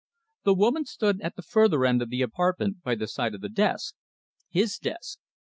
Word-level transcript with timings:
The 0.45 0.55
woman 0.55 0.85
stood 0.85 1.21
at 1.21 1.35
the 1.35 1.43
further 1.43 1.85
end 1.85 2.01
of 2.01 2.09
the 2.09 2.23
apartment 2.23 2.81
by 2.81 2.95
the 2.95 3.05
side 3.05 3.35
of 3.35 3.41
the 3.41 3.49
desk 3.49 3.93
his 4.49 4.79
desk. 4.79 5.19